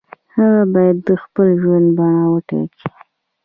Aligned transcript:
هغه 0.35 0.47
باید 0.73 0.97
د 1.07 1.09
خپل 1.23 1.47
ژوند 1.61 1.87
بڼه 1.97 2.23
وټاکي. 2.31 2.87